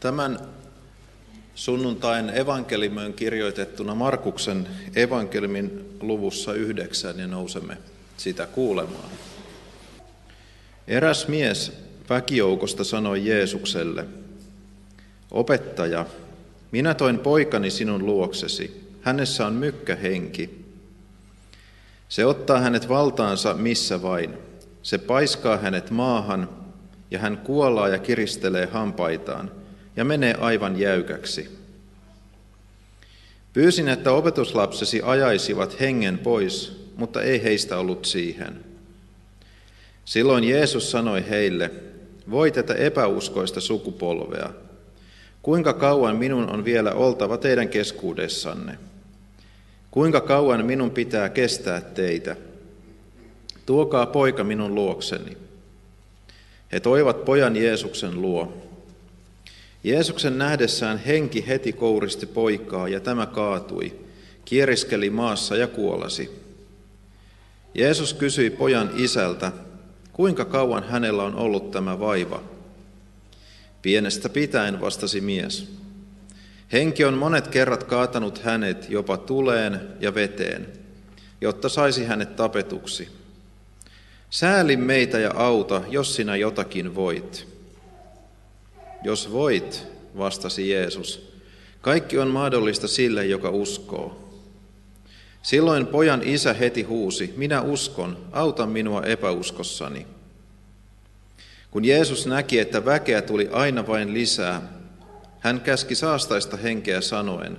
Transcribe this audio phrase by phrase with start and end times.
[0.00, 0.38] Tämän
[1.54, 7.76] sunnuntain evankeliumien kirjoitettuna Markuksen evankeliumin luvussa yhdeksän ja nousemme
[8.16, 9.10] sitä kuulemaan.
[10.88, 11.72] Eräs mies
[12.10, 14.06] väkijoukosta sanoi Jeesukselle,
[15.30, 16.06] Opettaja,
[16.72, 20.64] minä toin poikani sinun luoksesi, hänessä on mykkähenki.
[22.08, 24.34] Se ottaa hänet valtaansa missä vain.
[24.82, 26.48] Se paiskaa hänet maahan
[27.10, 29.59] ja hän kuolaa ja kiristelee hampaitaan
[30.00, 31.58] ja menee aivan jäykäksi.
[33.52, 38.64] Pyysin, että opetuslapsesi ajaisivat hengen pois, mutta ei heistä ollut siihen.
[40.04, 41.70] Silloin Jeesus sanoi heille,
[42.30, 44.50] voi tätä epäuskoista sukupolvea,
[45.42, 48.78] kuinka kauan minun on vielä oltava teidän keskuudessanne?
[49.90, 52.36] Kuinka kauan minun pitää kestää teitä?
[53.66, 55.36] Tuokaa poika minun luokseni.
[56.72, 58.69] He toivat pojan Jeesuksen luo.
[59.84, 64.00] Jeesuksen nähdessään henki heti kouristi poikaa ja tämä kaatui,
[64.44, 66.30] kieriskeli maassa ja kuolasi.
[67.74, 69.52] Jeesus kysyi pojan isältä,
[70.12, 72.42] kuinka kauan hänellä on ollut tämä vaiva.
[73.82, 75.72] Pienestä pitäen vastasi mies.
[76.72, 80.66] Henki on monet kerrat kaatanut hänet jopa tuleen ja veteen,
[81.40, 83.08] jotta saisi hänet tapetuksi.
[84.30, 87.49] Sääli meitä ja auta, jos sinä jotakin voit.
[89.02, 91.32] Jos voit, vastasi Jeesus,
[91.80, 94.30] kaikki on mahdollista sille, joka uskoo.
[95.42, 100.06] Silloin pojan isä heti huusi, minä uskon, auta minua epäuskossani.
[101.70, 104.62] Kun Jeesus näki, että väkeä tuli aina vain lisää,
[105.40, 107.56] hän käski saastaista henkeä sanoen,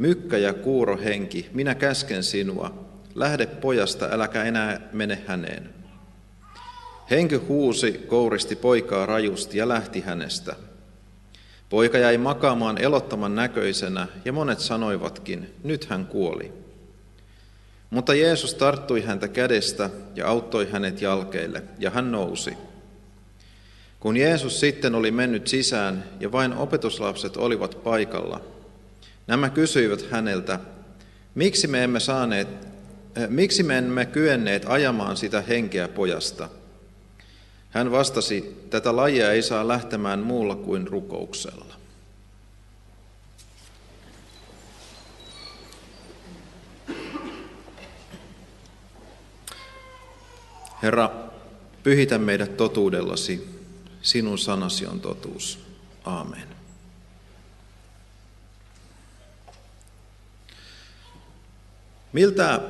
[0.00, 5.79] Mykkä ja kuuro henki, minä käsken sinua, lähde pojasta, äläkä enää mene häneen.
[7.10, 10.56] Henki huusi, kouristi poikaa rajusti ja lähti hänestä.
[11.68, 16.52] Poika jäi makaamaan elottoman näköisenä ja monet sanoivatkin, nyt hän kuoli.
[17.90, 22.56] Mutta Jeesus tarttui häntä kädestä ja auttoi hänet jalkeille, ja hän nousi.
[24.00, 28.40] Kun Jeesus sitten oli mennyt sisään ja vain opetuslapset olivat paikalla,
[29.26, 30.60] nämä kysyivät häneltä,
[31.34, 32.48] miksi me emme saaneet,
[33.18, 36.48] äh, miksi me emme kyenneet ajamaan sitä henkeä pojasta?
[37.70, 41.74] Hän vastasi, tätä lajia ei saa lähtemään muulla kuin rukouksella.
[50.82, 51.10] Herra,
[51.82, 53.60] pyhitä meidät totuudellasi.
[54.02, 55.58] Sinun sanasi on totuus.
[56.04, 56.48] Aamen.
[62.12, 62.60] Miltä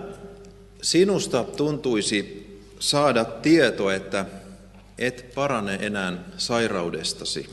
[0.83, 2.47] sinusta tuntuisi
[2.79, 4.27] saada tieto, että
[5.01, 7.51] et parane enää sairaudestasi?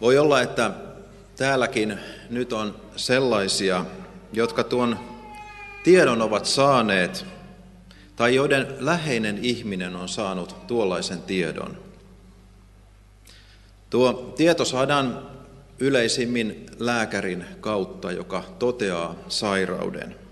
[0.00, 0.70] Voi olla, että
[1.36, 1.98] täälläkin
[2.30, 3.84] nyt on sellaisia,
[4.32, 4.98] jotka tuon
[5.84, 7.26] tiedon ovat saaneet
[8.16, 11.78] tai joiden läheinen ihminen on saanut tuollaisen tiedon.
[13.90, 15.30] Tuo tieto saadaan
[15.78, 20.27] yleisimmin lääkärin kautta, joka toteaa sairauden.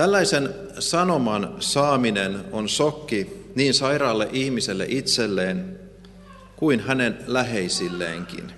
[0.00, 5.78] Tällaisen sanoman saaminen on sokki niin sairaalle ihmiselle itselleen
[6.56, 8.52] kuin hänen läheisilleenkin.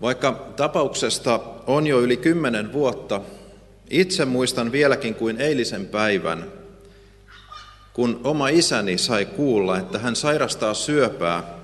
[0.00, 3.20] Vaikka tapauksesta on jo yli kymmenen vuotta,
[3.90, 6.44] itse muistan vieläkin kuin eilisen päivän,
[7.92, 11.54] kun oma isäni sai kuulla, että hän sairastaa syöpää,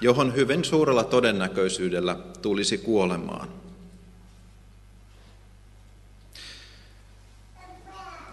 [0.00, 3.63] johon hyvin suurella todennäköisyydellä tulisi kuolemaan.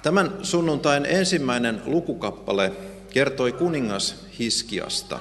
[0.03, 2.71] Tämän sunnuntain ensimmäinen lukukappale
[3.09, 5.19] kertoi kuningas Hiskiasta.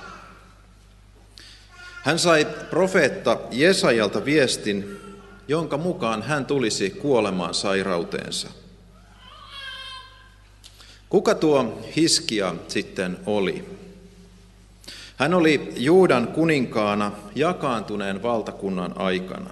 [2.03, 5.01] Hän sai profeetta Jesajalta viestin,
[5.49, 8.49] jonka mukaan hän tulisi kuolemaan sairauteensa.
[11.09, 13.65] Kuka tuo Hiskia sitten oli?
[15.17, 19.51] Hän oli Juudan kuninkaana jakaantuneen valtakunnan aikana.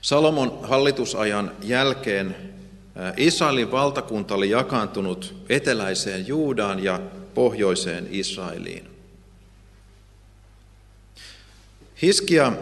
[0.00, 2.52] Salomon hallitusajan jälkeen
[3.16, 7.00] Israelin valtakunta oli jakaantunut eteläiseen Juudaan ja
[7.34, 8.88] pohjoiseen Israeliin.
[12.02, 12.52] Hiskia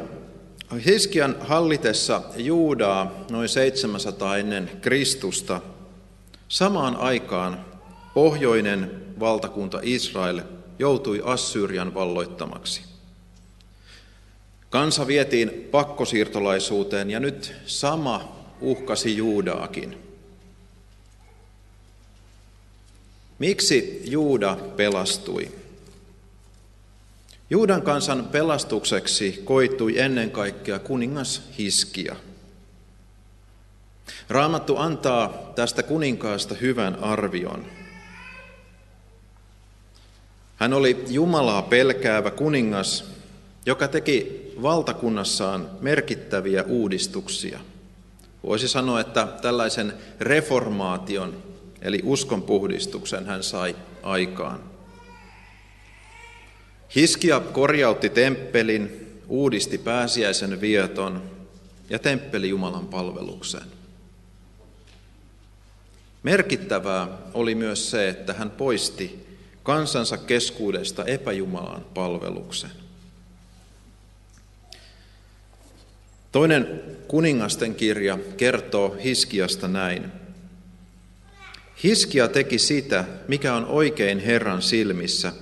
[0.86, 5.60] Hiskian hallitessa Juudaa noin 700 ennen Kristusta
[6.48, 7.64] samaan aikaan
[8.14, 8.90] pohjoinen
[9.20, 10.40] valtakunta Israel
[10.78, 12.82] joutui Assyrian valloittamaksi.
[14.70, 20.09] Kansa vietiin pakkosiirtolaisuuteen ja nyt sama uhkasi Juudaakin.
[23.40, 25.48] Miksi Juuda pelastui?
[27.50, 32.16] Juudan kansan pelastukseksi koitui ennen kaikkea kuningas Hiskia.
[34.28, 37.66] Raamattu antaa tästä kuninkaasta hyvän arvion.
[40.56, 43.04] Hän oli Jumalaa pelkäävä kuningas,
[43.66, 47.60] joka teki valtakunnassaan merkittäviä uudistuksia.
[48.42, 51.42] Voisi sanoa, että tällaisen reformaation,
[51.82, 54.60] eli uskonpuhdistuksen hän sai aikaan.
[56.94, 61.30] Hiskia korjautti temppelin, uudisti pääsiäisen vieton
[61.90, 63.66] ja temppeli Jumalan palvelukseen.
[66.22, 69.26] Merkittävää oli myös se, että hän poisti
[69.62, 72.70] kansansa keskuudesta epäjumalan palveluksen.
[76.32, 80.19] Toinen kuningasten kirja kertoo Hiskiasta näin.
[81.82, 85.32] Hiskia teki sitä, mikä on oikein Herran silmissä,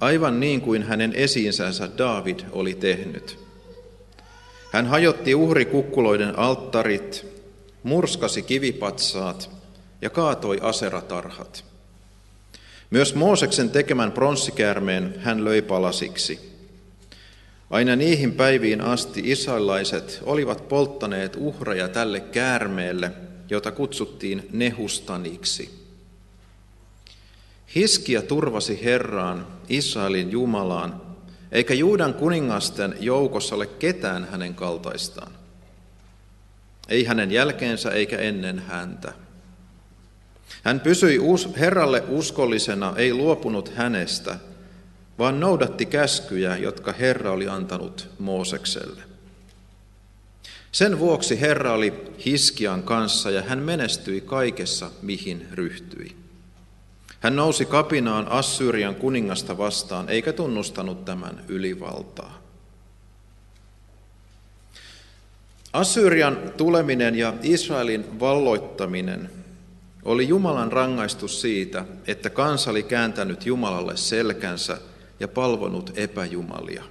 [0.00, 3.38] aivan niin kuin hänen esiinsänsä David oli tehnyt.
[4.72, 7.26] Hän hajotti uhrikukkuloiden alttarit,
[7.82, 9.50] murskasi kivipatsaat
[10.02, 11.64] ja kaatoi aseratarhat.
[12.90, 16.56] Myös Mooseksen tekemän pronssikäärmeen hän löi palasiksi.
[17.70, 23.10] Aina niihin päiviin asti israelaiset olivat polttaneet uhreja tälle käärmeelle,
[23.50, 25.86] jota kutsuttiin nehustaniksi.
[27.74, 31.02] Hiskia turvasi Herraan, Israelin Jumalaan,
[31.52, 35.32] eikä Juudan kuningasten joukossa ole ketään hänen kaltaistaan.
[36.88, 39.12] Ei hänen jälkeensä eikä ennen häntä.
[40.62, 41.20] Hän pysyi
[41.56, 44.38] Herralle uskollisena, ei luopunut hänestä–
[45.18, 49.02] vaan noudatti käskyjä, jotka Herra oli antanut Moosekselle.
[50.76, 51.94] Sen vuoksi Herra oli
[52.26, 56.16] Hiskian kanssa ja hän menestyi kaikessa, mihin ryhtyi.
[57.20, 62.42] Hän nousi kapinaan Assyrian kuningasta vastaan, eikä tunnustanut tämän ylivaltaa.
[65.72, 69.30] Assyrian tuleminen ja Israelin valloittaminen
[70.04, 74.78] oli Jumalan rangaistus siitä, että kansa oli kääntänyt Jumalalle selkänsä–
[75.20, 76.84] ja palvonut epäjumalia.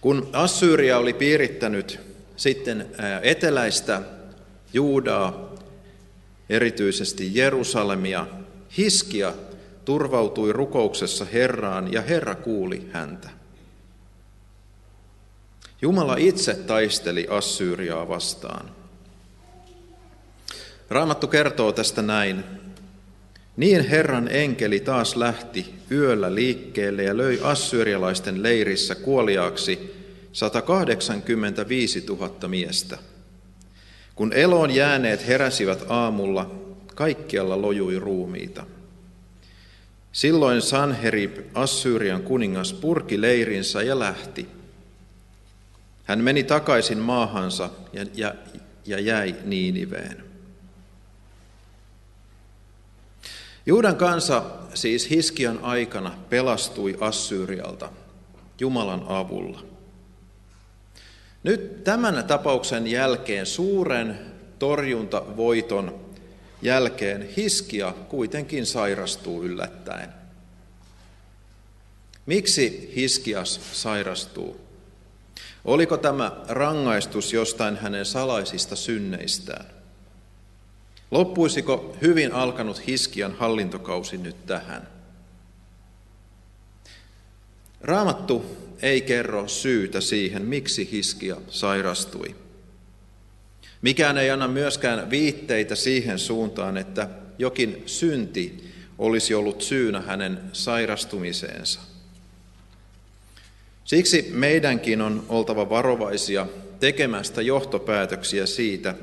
[0.00, 2.00] Kun Assyria oli piirittänyt
[2.36, 2.86] sitten
[3.22, 4.02] eteläistä
[4.72, 5.54] Juudaa,
[6.48, 8.26] erityisesti Jerusalemia,
[8.76, 9.32] Hiskia
[9.84, 13.30] turvautui rukouksessa Herraan ja Herra kuuli häntä.
[15.82, 18.70] Jumala itse taisteli Assyriaa vastaan.
[20.90, 22.44] Raamattu kertoo tästä näin.
[23.56, 29.94] Niin Herran enkeli taas lähti yöllä liikkeelle ja löi assyrialaisten leirissä kuoliaaksi
[30.32, 32.98] 185 000 miestä.
[34.14, 36.50] Kun eloon jääneet heräsivät aamulla,
[36.94, 38.66] kaikkialla lojui ruumiita.
[40.12, 44.48] Silloin Sanherib, Assyrian kuningas, purki leirinsä ja lähti.
[46.04, 48.34] Hän meni takaisin maahansa ja, ja,
[48.86, 50.24] ja jäi Niiniveen.
[53.66, 54.42] Juudan kansa
[54.74, 57.88] siis Hiskian aikana pelastui Assyrialta
[58.60, 59.64] Jumalan avulla.
[61.42, 64.18] Nyt tämän tapauksen jälkeen, suuren
[64.58, 66.00] torjuntavoiton
[66.62, 70.08] jälkeen, Hiskia kuitenkin sairastuu yllättäen.
[72.26, 74.60] Miksi Hiskias sairastuu?
[75.64, 79.79] Oliko tämä rangaistus jostain hänen salaisista synneistään?
[81.10, 84.88] Loppuisiko hyvin alkanut Hiskian hallintokausi nyt tähän?
[87.80, 92.36] Raamattu ei kerro syytä siihen, miksi Hiskia sairastui.
[93.82, 101.80] Mikään ei anna myöskään viitteitä siihen suuntaan, että jokin synti olisi ollut syynä hänen sairastumiseensa.
[103.84, 106.46] Siksi meidänkin on oltava varovaisia
[106.80, 108.94] tekemästä johtopäätöksiä siitä,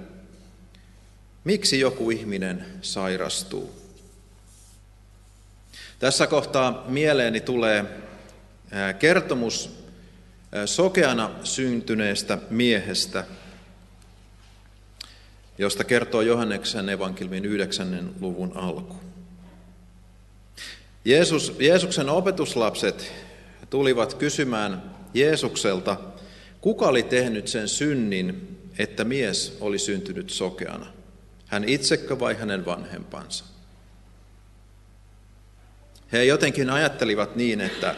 [1.47, 3.75] Miksi joku ihminen sairastuu?
[5.99, 7.85] Tässä kohtaa mieleeni tulee
[8.99, 9.69] kertomus
[10.65, 13.23] sokeana syntyneestä miehestä,
[15.57, 18.13] josta kertoo Johanneksen evankelmin 9.
[18.21, 18.95] luvun alku.
[21.05, 23.13] Jeesus, Jeesuksen opetuslapset
[23.69, 25.97] tulivat kysymään Jeesukselta,
[26.61, 30.96] kuka oli tehnyt sen synnin, että mies oli syntynyt sokeana.
[31.47, 33.45] Hän itsekö vai hänen vanhempansa?
[36.11, 37.95] He jotenkin ajattelivat niin, että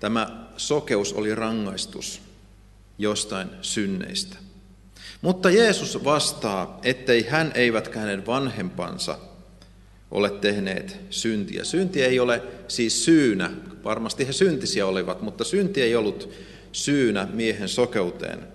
[0.00, 2.22] tämä sokeus oli rangaistus
[2.98, 4.36] jostain synneistä.
[5.22, 9.18] Mutta Jeesus vastaa, ettei hän eivätkä hänen vanhempansa
[10.10, 11.64] ole tehneet syntiä.
[11.64, 13.50] Synti ei ole siis syynä,
[13.84, 16.30] varmasti he syntisiä olivat, mutta synti ei ollut
[16.72, 18.48] syynä miehen sokeuteen,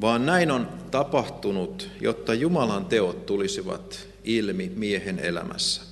[0.00, 5.82] vaan näin on tapahtunut, jotta Jumalan teot tulisivat ilmi miehen elämässä.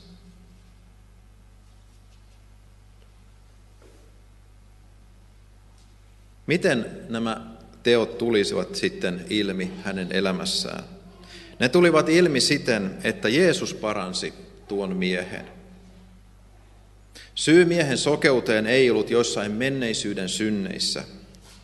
[6.46, 7.46] Miten nämä
[7.82, 10.84] teot tulisivat sitten ilmi hänen elämässään?
[11.58, 14.34] Ne tulivat ilmi siten, että Jeesus paransi
[14.68, 15.46] tuon miehen.
[17.34, 21.04] Syy miehen sokeuteen ei ollut jossain menneisyyden synneissä,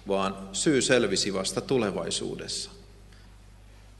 [0.08, 2.70] vaan syy selvisi vasta tulevaisuudessa.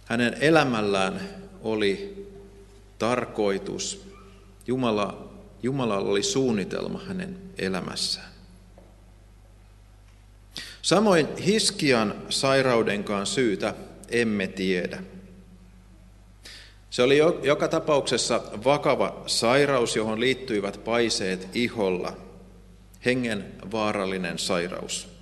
[0.04, 1.20] Hänen elämällään
[1.62, 2.26] oli
[2.98, 4.08] tarkoitus.
[4.66, 5.30] Jumala,
[5.62, 8.28] Jumalalla oli suunnitelma hänen elämässään.
[10.82, 13.74] Samoin Hiskian sairaudenkaan syytä
[14.08, 15.02] emme tiedä.
[16.90, 22.16] Se oli joka tapauksessa vakava sairaus, johon liittyivät paiseet iholla,
[23.04, 25.17] hengen vaarallinen sairaus.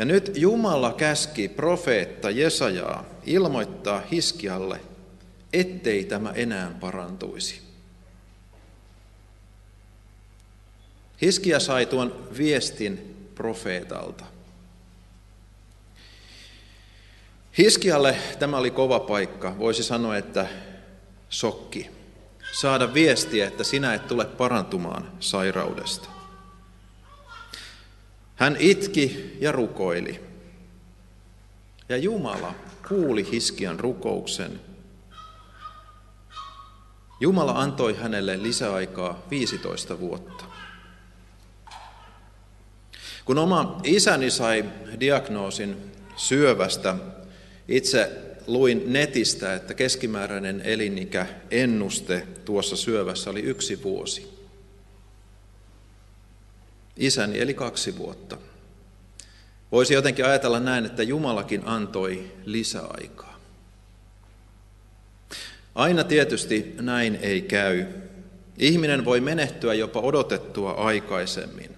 [0.00, 4.80] Ja nyt Jumala käski profeetta Jesajaa ilmoittaa Hiskialle,
[5.52, 7.60] ettei tämä enää parantuisi.
[11.22, 14.24] Hiskia sai tuon viestin profeetalta.
[17.58, 20.46] Hiskialle tämä oli kova paikka, voisi sanoa, että
[21.28, 21.90] sokki.
[22.60, 26.19] Saada viestiä, että sinä et tule parantumaan sairaudesta.
[28.40, 30.20] Hän itki ja rukoili.
[31.88, 32.54] Ja Jumala
[32.88, 34.60] kuuli Hiskian rukouksen.
[37.20, 40.44] Jumala antoi hänelle lisäaikaa 15 vuotta.
[43.24, 44.64] Kun oma isäni sai
[45.00, 45.76] diagnoosin
[46.16, 46.96] syövästä,
[47.68, 48.10] itse
[48.46, 54.39] luin netistä, että keskimääräinen elinikä ennuste tuossa syövässä oli yksi vuosi.
[57.00, 58.36] Isäni eli kaksi vuotta.
[59.72, 63.40] Voisi jotenkin ajatella näin, että Jumalakin antoi lisäaikaa.
[65.74, 67.86] Aina tietysti näin ei käy.
[68.58, 71.70] Ihminen voi menehtyä jopa odotettua aikaisemmin.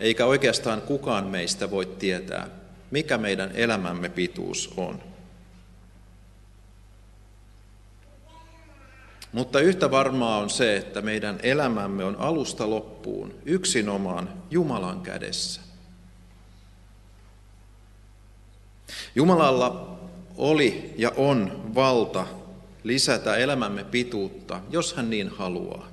[0.00, 2.48] Eikä oikeastaan kukaan meistä voi tietää,
[2.90, 5.09] mikä meidän elämämme pituus on.
[9.32, 15.60] Mutta yhtä varmaa on se, että meidän elämämme on alusta loppuun yksinomaan Jumalan kädessä.
[19.14, 19.98] Jumalalla
[20.36, 22.26] oli ja on valta
[22.84, 25.88] lisätä elämämme pituutta, jos hän niin haluaa.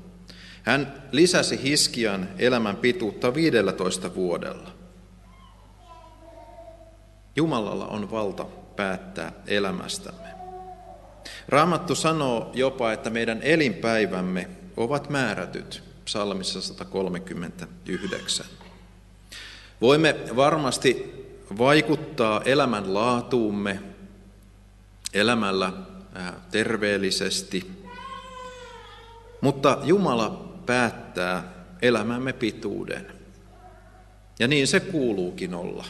[0.63, 4.70] Hän lisäsi Hiskian elämän pituutta 15 vuodella.
[7.36, 10.37] Jumalalla on valta päättää elämästämme.
[11.48, 18.46] Raamattu sanoo jopa, että meidän elinpäivämme ovat määrätyt, psalmissa 139.
[19.81, 21.17] Voimme varmasti
[21.57, 23.79] vaikuttaa elämän laatuumme
[25.13, 25.74] elämällä
[26.51, 27.72] terveellisesti,
[29.41, 33.07] mutta Jumala päättää elämämme pituuden.
[34.39, 35.86] Ja niin se kuuluukin olla.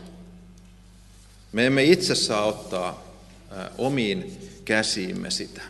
[1.52, 3.07] Me emme itse saa ottaa
[3.78, 5.62] omiin käsiimme sitä.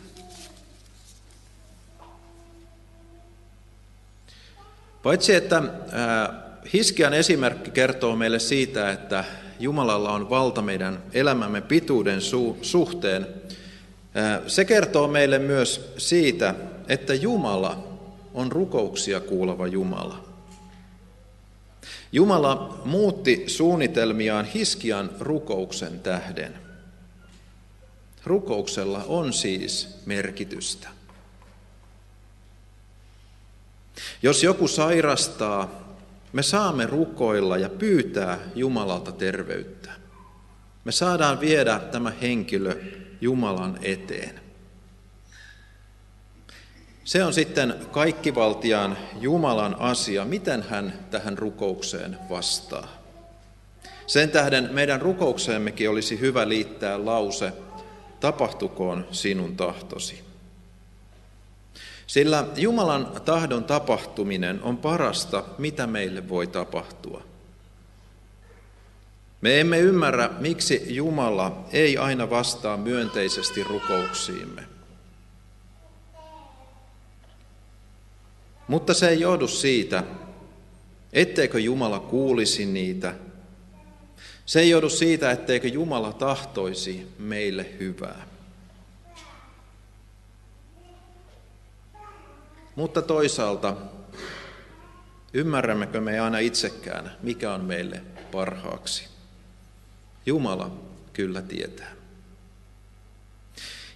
[5.02, 5.62] Paitsi että
[6.72, 9.24] Hiskian esimerkki kertoo meille siitä, että
[9.60, 12.20] Jumalalla on valta meidän elämämme pituuden
[12.62, 13.26] suhteen,
[14.46, 16.54] se kertoo meille myös siitä,
[16.88, 17.98] että Jumala
[18.34, 20.24] on rukouksia kuuleva Jumala.
[22.12, 26.67] Jumala muutti suunnitelmiaan Hiskian rukouksen tähden.
[28.28, 30.88] Rukouksella on siis merkitystä.
[34.22, 35.88] Jos joku sairastaa,
[36.32, 39.92] me saamme rukoilla ja pyytää Jumalalta terveyttä.
[40.84, 42.80] Me saadaan viedä tämä henkilö
[43.20, 44.40] Jumalan eteen.
[47.04, 52.88] Se on sitten kaikkivaltiaan Jumalan asia, miten hän tähän rukoukseen vastaa.
[54.06, 57.52] Sen tähden meidän rukoukseemmekin olisi hyvä liittää lause,
[58.20, 60.24] tapahtukoon sinun tahtosi.
[62.06, 67.22] Sillä Jumalan tahdon tapahtuminen on parasta, mitä meille voi tapahtua.
[69.40, 74.62] Me emme ymmärrä, miksi Jumala ei aina vastaa myönteisesti rukouksiimme.
[78.68, 80.04] Mutta se ei johdu siitä,
[81.12, 83.14] etteikö Jumala kuulisi niitä.
[84.48, 88.26] Se ei johdu siitä, etteikö Jumala tahtoisi meille hyvää.
[92.76, 93.76] Mutta toisaalta
[95.32, 98.00] ymmärrämmekö me aina itsekään, mikä on meille
[98.32, 99.08] parhaaksi?
[100.26, 100.80] Jumala
[101.12, 101.92] kyllä tietää.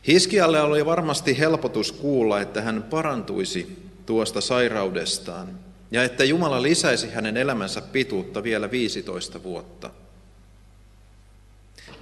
[0.07, 5.59] Hiskialle oli varmasti helpotus kuulla, että hän parantuisi tuosta sairaudestaan
[5.91, 9.91] ja että Jumala lisäisi hänen elämänsä pituutta vielä 15 vuotta.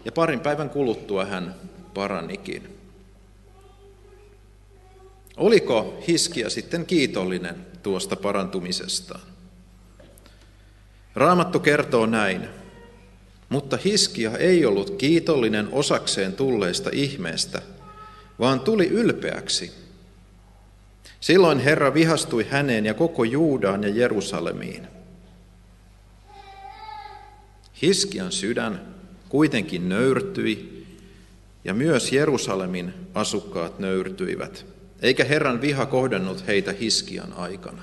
[0.05, 1.55] Ja parin päivän kuluttua hän
[1.95, 2.79] paranikin.
[5.37, 9.21] Oliko Hiskia sitten kiitollinen tuosta parantumisestaan?
[11.15, 12.49] Raamattu kertoo näin.
[13.49, 17.63] Mutta Hiskia ei ollut kiitollinen osakseen tulleesta ihmeestä,
[18.39, 19.73] vaan tuli ylpeäksi.
[21.21, 24.87] Silloin Herra vihastui häneen ja koko Juudaan ja Jerusalemiin.
[27.83, 28.95] Hiskian sydän
[29.31, 30.87] kuitenkin nöyrtyi
[31.65, 34.67] ja myös Jerusalemin asukkaat nöyrtyivät,
[35.03, 37.83] eikä Herran viha kohdannut heitä Hiskian aikana.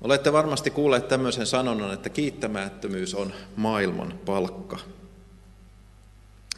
[0.00, 4.78] Olette varmasti kuulleet tämmöisen sanonnan, että kiittämättömyys on maailman palkka.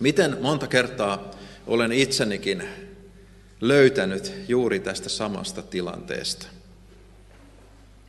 [0.00, 1.30] Miten monta kertaa
[1.66, 2.62] olen itsenikin
[3.60, 6.59] löytänyt juuri tästä samasta tilanteesta.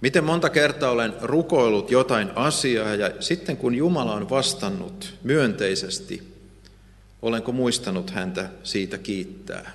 [0.02, 6.34] Miten monta kertaa olen rukoillut jotain asiaa ja sitten kun Jumala on vastannut myönteisesti,
[7.22, 9.72] olenko muistanut häntä siitä kiittää?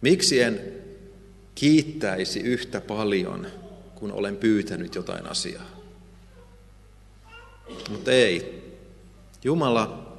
[0.00, 0.60] Miksi en
[1.54, 3.46] kiittäisi yhtä paljon,
[3.94, 5.66] kun olen pyytänyt jotain asiaa?
[7.88, 8.60] Mutta ei.
[9.44, 10.16] Jumala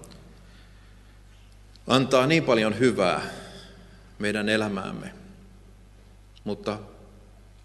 [1.88, 3.22] antaa niin paljon hyvää
[4.20, 5.14] meidän elämäämme,
[6.44, 6.80] mutta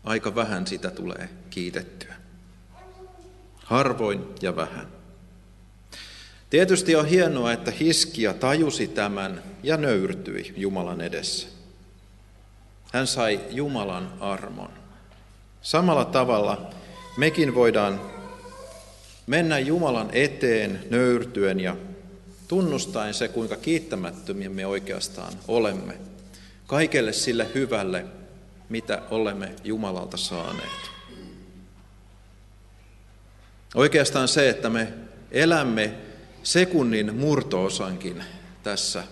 [0.06, 2.14] aika vähän sitä tulee kiitettyä.
[3.56, 4.86] Harvoin ja vähän.
[6.50, 11.48] Tietysti on hienoa, että Hiskia tajusi tämän ja nöyrtyi Jumalan edessä.
[12.92, 14.70] Hän sai Jumalan armon.
[15.62, 16.70] Samalla tavalla
[17.16, 18.00] mekin voidaan
[19.26, 21.76] mennä Jumalan eteen nöyrtyen ja
[22.48, 25.94] tunnustaen se, kuinka kiittämättömiä me oikeastaan olemme
[26.66, 28.04] kaikelle sille hyvälle,
[28.68, 30.90] mitä olemme Jumalalta saaneet.
[33.74, 34.92] Oikeastaan se, että me
[35.30, 35.94] elämme
[36.42, 38.24] sekunnin murtoosankin
[38.62, 39.04] tässä,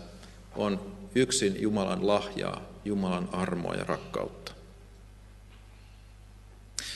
[0.57, 4.53] on yksin Jumalan lahjaa, Jumalan armoa ja rakkautta.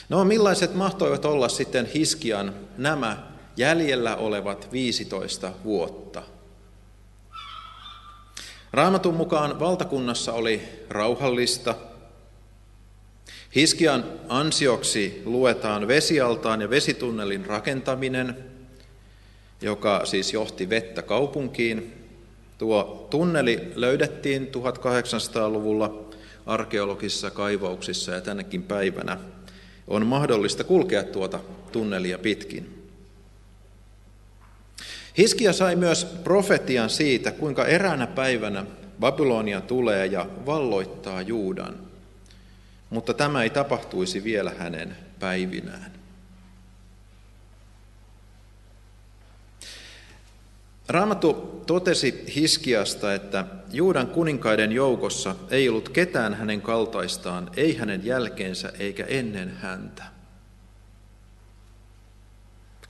[0.09, 6.23] No millaiset mahtoivat olla sitten Hiskian nämä jäljellä olevat 15 vuotta.
[8.73, 11.75] Raamatun mukaan valtakunnassa oli rauhallista.
[13.55, 18.37] Hiskian ansioksi luetaan vesialtaan ja vesitunnelin rakentaminen,
[19.63, 21.93] joka siis johti vettä kaupunkiin.
[22.59, 26.05] Tuo tunneli löydettiin 1800-luvulla
[26.47, 29.19] arkeologisissa kaivauksissa ja tännekin päivänä
[29.89, 31.41] on mahdollista kulkea tuota
[31.73, 32.89] tunnelia pitkin.
[35.19, 38.65] Hiskia sai myös profetian siitä, kuinka eräänä päivänä
[39.01, 41.88] Babylonia tulee ja valloittaa Juudan,
[42.91, 45.93] mutta tämä ei tapahtuisi vielä hänen päivinään.
[50.89, 58.73] Raamattu totesi Hiskiasta, että Juudan kuninkaiden joukossa ei ollut ketään hänen kaltaistaan, ei hänen jälkeensä
[58.79, 60.03] eikä ennen häntä.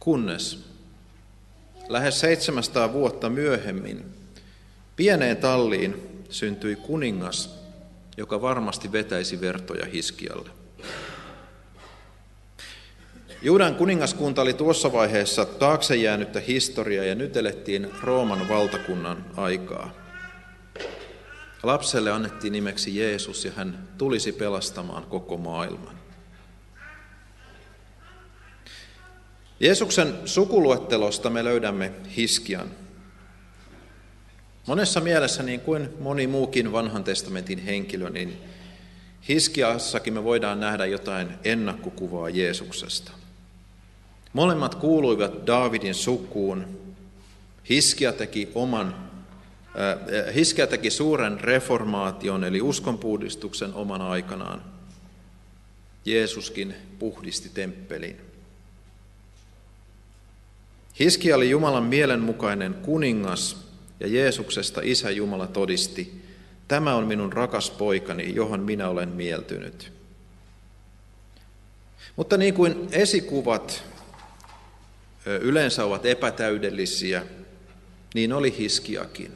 [0.00, 0.64] Kunnes
[1.88, 4.04] lähes 700 vuotta myöhemmin
[4.96, 7.57] pieneen talliin syntyi kuningas,
[8.18, 10.50] joka varmasti vetäisi vertoja Hiskialle.
[13.42, 19.94] Juudan kuningaskunta oli tuossa vaiheessa taakse jäänyttä historiaa ja nyt elettiin Rooman valtakunnan aikaa.
[21.62, 25.98] Lapselle annettiin nimeksi Jeesus ja hän tulisi pelastamaan koko maailman.
[29.60, 32.70] Jeesuksen sukuluettelosta me löydämme Hiskian.
[34.68, 38.38] Monessa mielessä, niin kuin moni muukin vanhan testamentin henkilö, niin
[39.28, 43.12] Hiskiassakin me voidaan nähdä jotain ennakkokuvaa Jeesuksesta.
[44.32, 46.66] Molemmat kuuluivat Daavidin sukuun.
[47.68, 54.62] Hiskia teki oman äh, Hiskia teki suuren reformaation, eli uskonpuhdistuksen oman aikanaan.
[56.04, 58.20] Jeesuskin puhdisti temppelin.
[60.98, 63.67] Hiskia oli Jumalan mielenmukainen kuningas
[64.00, 66.22] ja Jeesuksesta Isä Jumala todisti,
[66.68, 69.92] tämä on minun rakas poikani, johon minä olen mieltynyt.
[72.16, 73.84] Mutta niin kuin esikuvat
[75.40, 77.26] yleensä ovat epätäydellisiä,
[78.14, 79.32] niin oli Hiskiakin.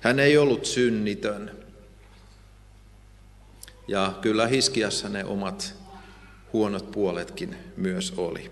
[0.00, 1.50] Hän ei ollut synnitön.
[3.88, 5.74] Ja kyllä Hiskiassa ne omat
[6.52, 8.50] huonot puoletkin myös oli.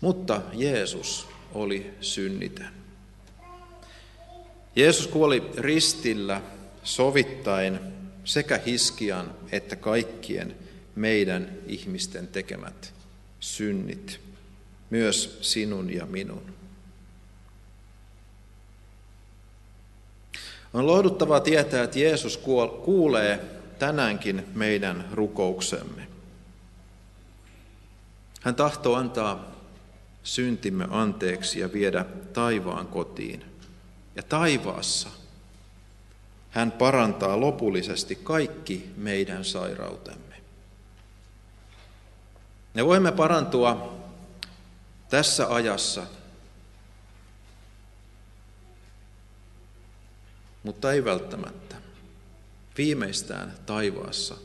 [0.00, 2.85] Mutta Jeesus oli synnitön.
[4.76, 6.42] Jeesus kuoli ristillä
[6.82, 7.78] sovittain
[8.24, 10.56] sekä Hiskian että kaikkien
[10.94, 12.94] meidän ihmisten tekemät
[13.40, 14.20] synnit,
[14.90, 16.42] myös sinun ja minun.
[20.74, 22.36] On lohduttavaa tietää, että Jeesus
[22.84, 23.40] kuulee
[23.78, 26.08] tänäänkin meidän rukouksemme.
[28.40, 29.56] Hän tahtoo antaa
[30.22, 33.44] syntimme anteeksi ja viedä taivaan kotiin.
[34.16, 35.08] Ja taivaassa
[36.50, 40.36] hän parantaa lopullisesti kaikki meidän sairautemme.
[42.74, 43.96] Me voimme parantua
[45.08, 46.06] tässä ajassa,
[50.62, 51.76] mutta ei välttämättä.
[52.78, 54.36] Viimeistään taivaassa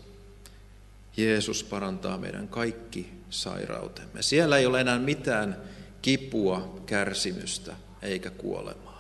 [1.18, 4.22] Jeesus parantaa meidän kaikki sairautemme.
[4.22, 5.58] Siellä ei ole enää mitään
[6.02, 8.91] kipua, kärsimystä eikä kuolemaa.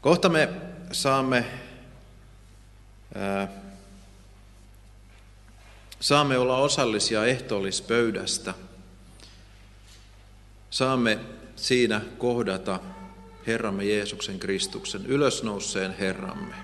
[0.00, 0.48] Kohta me
[0.92, 1.44] saamme,
[3.14, 3.48] ää,
[6.00, 8.54] saamme olla osallisia ehtoollispöydästä.
[10.70, 11.18] Saamme
[11.56, 12.80] siinä kohdata
[13.46, 16.54] Herramme Jeesuksen Kristuksen, ylösnouseen Herramme.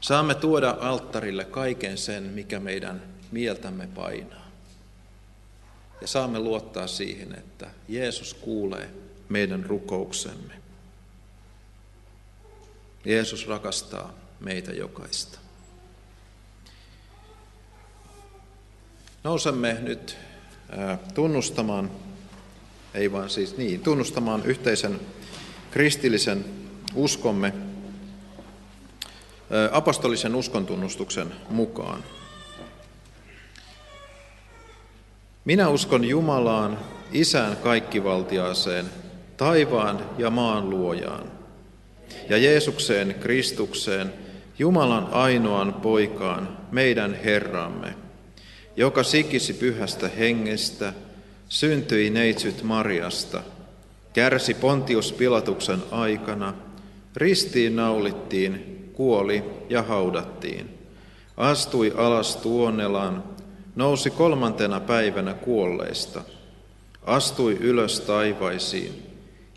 [0.00, 4.48] Saamme tuoda alttarille kaiken sen, mikä meidän mieltämme painaa.
[6.00, 8.90] Ja saamme luottaa siihen, että Jeesus kuulee
[9.28, 10.67] meidän rukouksemme.
[13.04, 15.38] Jeesus rakastaa meitä jokaista.
[19.24, 20.16] Nousemme nyt
[21.14, 21.90] tunnustamaan,
[22.94, 25.00] ei vaan siis niin, tunnustamaan yhteisen
[25.70, 26.44] kristillisen
[26.94, 27.52] uskomme
[29.72, 32.04] apostolisen uskontunnustuksen mukaan.
[35.44, 36.78] Minä uskon Jumalaan,
[37.12, 38.86] Isään kaikkivaltiaaseen,
[39.36, 41.37] taivaan ja maan luojaan,
[42.28, 44.12] ja Jeesukseen Kristukseen,
[44.58, 47.94] Jumalan ainoan poikaan, meidän Herramme,
[48.76, 50.92] joka sikisi pyhästä hengestä,
[51.48, 53.42] syntyi neitsyt Mariasta,
[54.12, 56.54] kärsi Pontius Pilatuksen aikana,
[57.16, 60.78] ristiin naulittiin, kuoli ja haudattiin.
[61.36, 63.24] Astui alas tuonelaan,
[63.76, 66.22] nousi kolmantena päivänä kuolleista.
[67.02, 69.02] Astui ylös taivaisiin,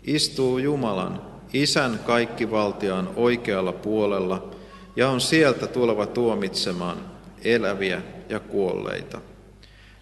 [0.06, 4.50] istuu Jumalan, Isän kaikkivaltiaan oikealla puolella
[4.96, 6.96] ja on sieltä tuleva tuomitsemaan
[7.44, 9.20] eläviä ja kuolleita.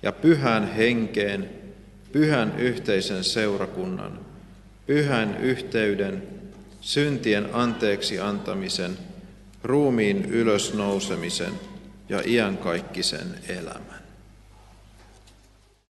[0.02, 1.50] Ja pyhän henkeen,
[2.12, 4.20] pyhän yhteisen seurakunnan,
[4.86, 6.22] pyhän yhteyden,
[6.80, 8.98] syntien anteeksi antamisen–
[9.62, 11.52] ruumiin ylösnousemisen
[12.08, 13.99] ja iankaikkisen elämän.